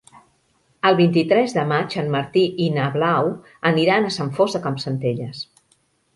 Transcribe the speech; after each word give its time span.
El 0.89 0.95
vint-i-tres 0.99 1.53
de 1.57 1.65
maig 1.71 1.97
en 2.05 2.09
Martí 2.15 2.45
i 2.65 2.71
na 2.79 2.87
Blau 2.97 3.31
aniran 3.73 4.09
a 4.09 4.13
Sant 4.19 4.35
Fost 4.41 4.59
de 4.61 4.65
Campsentelles. 4.67 5.47